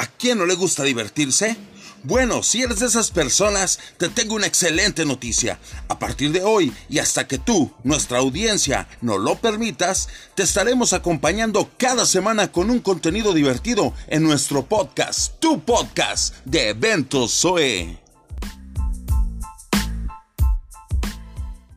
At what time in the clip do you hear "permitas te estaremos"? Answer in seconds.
9.34-10.94